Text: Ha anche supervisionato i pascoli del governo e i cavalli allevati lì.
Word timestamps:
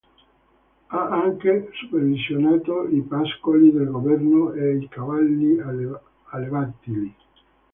Ha 0.87 1.09
anche 1.11 1.69
supervisionato 1.73 2.87
i 2.87 3.03
pascoli 3.03 3.71
del 3.71 3.87
governo 3.91 4.51
e 4.51 4.77
i 4.77 4.87
cavalli 4.89 5.59
allevati 5.59 6.99
lì. 6.99 7.15